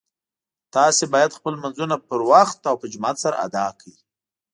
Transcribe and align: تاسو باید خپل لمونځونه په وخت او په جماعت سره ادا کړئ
تاسو 0.75 1.03
باید 1.13 1.35
خپل 1.37 1.51
لمونځونه 1.57 1.95
په 2.07 2.15
وخت 2.31 2.59
او 2.69 2.75
په 2.81 2.85
جماعت 2.93 3.17
سره 3.25 3.35
ادا 3.45 3.65
کړئ 3.79 3.95